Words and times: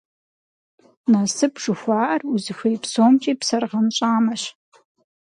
Насып 1.11 1.53
жыхуаӀэр 1.63 2.21
узыхуей 2.33 2.77
псомкӀи 2.81 3.33
псэр 3.39 3.63
гъэнщӀамэщ. 3.71 4.43